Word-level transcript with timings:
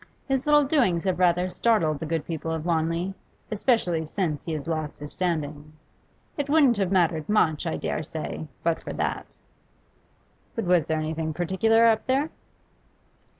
His 0.27 0.47
little 0.47 0.63
doings 0.63 1.03
have 1.03 1.19
rather 1.19 1.47
startled 1.47 1.99
the 1.99 2.07
good 2.07 2.25
people 2.25 2.49
of 2.51 2.65
Wanley, 2.65 3.13
especially 3.51 4.03
since 4.03 4.43
he 4.43 4.53
has 4.53 4.67
lost 4.67 4.97
his 4.99 5.13
standing. 5.13 5.73
It 6.39 6.49
wouldn't 6.49 6.77
have 6.77 6.91
mattered 6.91 7.29
much, 7.29 7.67
I 7.67 7.77
dare 7.77 8.01
say, 8.01 8.47
but 8.63 8.81
for 8.81 8.93
that.' 8.93 9.37
'But 10.55 10.65
was 10.65 10.87
there 10.87 10.97
anything 10.97 11.35
particular 11.35 11.85
up 11.85 12.07
there? 12.07 12.31